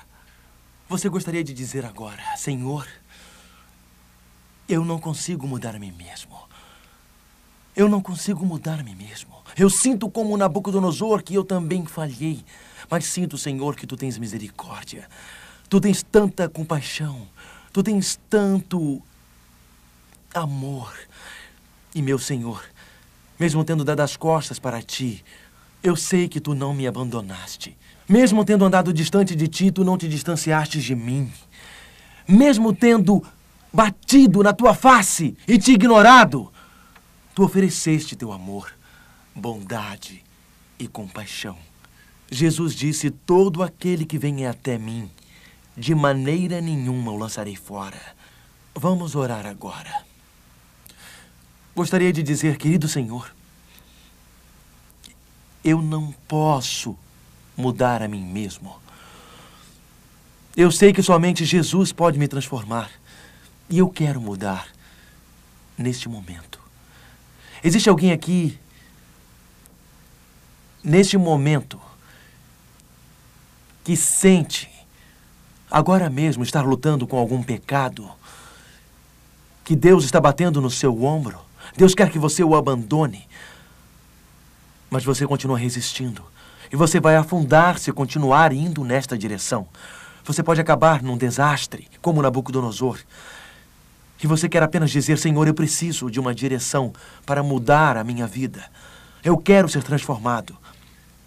[0.90, 2.86] Você gostaria de dizer agora, Senhor,
[4.68, 6.38] eu não consigo mudar a mim mesmo.
[7.74, 9.34] Eu não consigo mudar a mim mesmo.
[9.58, 12.44] Eu sinto como Nabucodonosor que eu também falhei.
[12.90, 15.08] Mas sinto, Senhor, que tu tens misericórdia.
[15.70, 17.30] Tu tens tanta compaixão.
[17.72, 19.02] Tu tens tanto
[20.36, 20.94] amor.
[21.96, 22.62] E, meu Senhor,
[23.40, 25.24] mesmo tendo dado as costas para ti,
[25.84, 27.78] eu sei que tu não me abandonaste.
[28.08, 31.32] Mesmo tendo andado distante de ti, tu não te distanciaste de mim.
[32.28, 33.22] Mesmo tendo
[33.72, 36.52] batido na tua face e te ignorado,
[37.36, 38.74] tu ofereceste teu amor,
[39.36, 40.24] bondade
[40.80, 41.58] e compaixão.
[42.32, 45.10] Jesus disse: Todo aquele que vem até mim,
[45.76, 48.00] de maneira nenhuma o lançarei fora.
[48.76, 50.04] Vamos orar agora.
[51.76, 53.34] Gostaria de dizer, querido Senhor,
[55.64, 56.98] eu não posso
[57.56, 58.76] mudar a mim mesmo.
[60.56, 62.92] Eu sei que somente Jesus pode me transformar.
[63.70, 64.68] E eu quero mudar
[65.78, 66.60] neste momento.
[67.64, 68.60] Existe alguém aqui,
[70.84, 71.80] neste momento,
[73.84, 74.70] que sente
[75.72, 78.12] agora mesmo estar lutando com algum pecado,
[79.64, 81.40] que Deus está batendo no seu ombro,
[81.76, 83.28] Deus quer que você o abandone,
[84.94, 86.24] mas você continua resistindo.
[86.72, 89.68] E você vai afundar se continuar indo nesta direção.
[90.24, 93.00] Você pode acabar num desastre, como Nabucodonosor.
[94.24, 96.94] E você quer apenas dizer: Senhor, eu preciso de uma direção
[97.26, 98.64] para mudar a minha vida.
[99.24, 100.56] Eu quero ser transformado.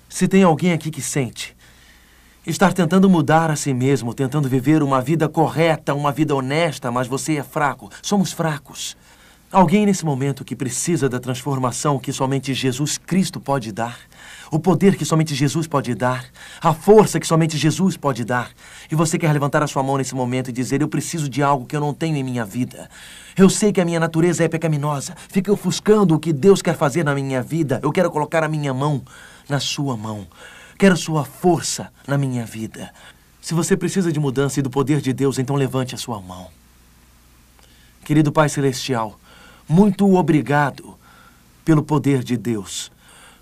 [0.09, 1.57] Se tem alguém aqui que sente
[2.47, 7.09] estar tentando mudar a si mesmo, tentando viver uma vida correta, uma vida honesta, mas
[7.09, 8.97] você é fraco, somos fracos.
[9.51, 13.97] Alguém nesse momento que precisa da transformação que somente Jesus Cristo pode dar,
[14.51, 16.25] o poder que somente Jesus pode dar,
[16.61, 18.51] a força que somente Jesus pode dar.
[18.91, 21.65] E você quer levantar a sua mão nesse momento e dizer: Eu preciso de algo
[21.65, 22.91] que eu não tenho em minha vida.
[23.37, 27.05] Eu sei que a minha natureza é pecaminosa, fica ofuscando o que Deus quer fazer
[27.05, 27.79] na minha vida.
[27.85, 29.01] Eu quero colocar a minha mão
[29.49, 30.27] na sua mão.
[30.77, 32.93] Quero sua força na minha vida.
[33.41, 36.49] Se você precisa de mudança e do poder de Deus, então levante a sua mão.
[38.05, 39.19] Querido Pai Celestial,
[39.69, 40.95] muito obrigado
[41.64, 42.91] pelo poder de Deus.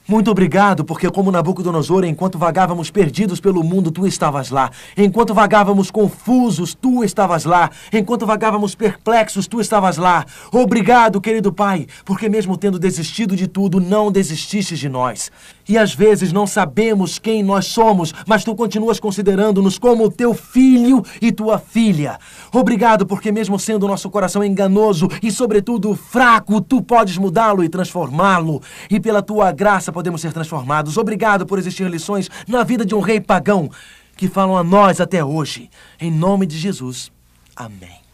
[0.06, 4.70] Muito obrigado, porque como Nabucodonosor, enquanto vagávamos perdidos pelo mundo, tu estavas lá.
[4.98, 7.70] Enquanto vagávamos confusos, tu estavas lá.
[7.90, 10.26] Enquanto vagávamos perplexos, tu estavas lá.
[10.52, 15.32] Obrigado, querido Pai, porque mesmo tendo desistido de tudo, não desististe de nós.
[15.68, 21.02] E às vezes não sabemos quem nós somos, mas tu continuas considerando-nos como teu filho
[21.20, 22.18] e tua filha.
[22.52, 28.60] Obrigado, porque mesmo sendo nosso coração enganoso e, sobretudo, fraco, tu podes mudá-lo e transformá-lo.
[28.90, 30.96] E pela tua graça podemos ser transformados.
[30.96, 33.70] Obrigado por existir lições na vida de um rei pagão
[34.16, 35.70] que falam a nós até hoje.
[36.00, 37.10] Em nome de Jesus.
[37.56, 38.04] Amém.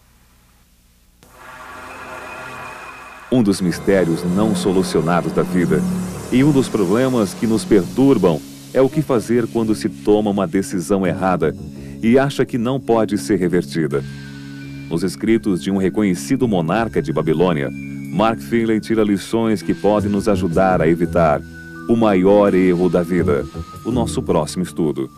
[3.32, 5.80] Um dos mistérios não solucionados da vida
[6.32, 8.40] e um dos problemas que nos perturbam
[8.72, 11.54] é o que fazer quando se toma uma decisão errada
[12.00, 14.04] e acha que não pode ser revertida.
[14.88, 17.68] Nos escritos de um reconhecido monarca de Babilônia,
[18.12, 21.40] Mark Finley tira lições que podem nos ajudar a evitar
[21.88, 23.44] o maior erro da vida.
[23.84, 25.10] O nosso próximo estudo.